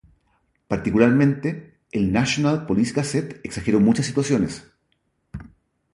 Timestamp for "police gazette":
2.65-3.39